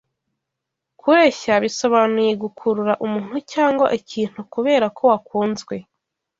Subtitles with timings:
[0.99, 5.75] Kureshya bisobanuye gukurura umuntu cyangwa ikintu kubera ko wakunzwe